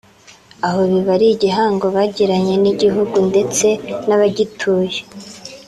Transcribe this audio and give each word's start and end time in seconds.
aho 0.67 0.79
biba 0.91 1.11
ari 1.17 1.27
igihango 1.35 1.85
bagiranye 1.95 2.53
n’igihugu 2.63 3.17
ndetse 3.29 3.67
n’abagituye 4.07 4.99